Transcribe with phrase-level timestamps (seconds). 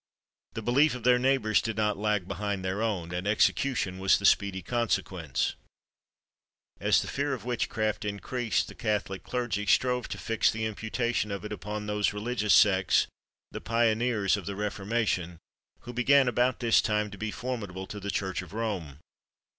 [0.55, 4.25] The belief of their neighbours did not lag behind their own, and execution was the
[4.25, 5.53] speedy consequence.
[6.79, 10.17] [Illustration: JOAN OF ARC.] As the fear of witchcraft increased, the Catholic clergy strove to
[10.17, 13.05] fix the imputation of it upon those religious sects,
[13.51, 15.37] the pioneers of the Reformation,
[15.81, 18.97] who began about this time to be formidable to the Church of Rome.